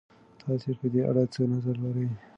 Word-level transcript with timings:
تاسې 0.43 0.71
په 0.79 0.85
دې 0.93 1.01
اړه 1.09 1.23
څه 1.33 1.41
نظر 1.53 1.75
لرئ؟ 1.83 2.07